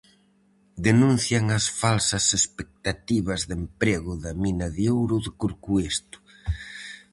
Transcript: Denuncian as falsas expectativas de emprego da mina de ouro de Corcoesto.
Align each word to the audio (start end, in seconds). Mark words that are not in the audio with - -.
Denuncian 0.87 1.45
as 1.57 1.65
falsas 1.81 2.25
expectativas 2.39 3.41
de 3.49 3.53
emprego 3.61 4.13
da 4.23 4.31
mina 4.43 4.67
de 4.75 4.85
ouro 4.97 5.15
de 5.25 5.31
Corcoesto. 5.41 6.17